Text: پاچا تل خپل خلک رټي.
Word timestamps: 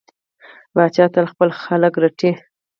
پاچا 0.73 1.05
تل 1.13 1.25
خپل 1.33 1.49
خلک 1.63 1.93
رټي. 2.03 2.31